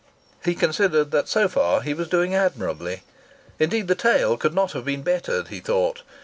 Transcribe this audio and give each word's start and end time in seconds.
He 0.43 0.55
considered 0.55 1.11
that 1.11 1.27
so 1.29 1.47
far 1.47 1.81
he 1.83 1.93
was 1.93 2.07
doing 2.09 2.33
admirably. 2.33 3.03
Indeed, 3.59 3.87
the 3.87 3.93
tale 3.93 4.35
could 4.35 4.55
not 4.55 4.71
have 4.71 4.85
been 4.85 5.03
bettered, 5.03 5.49
he 5.49 5.59
thought. 5.59 6.01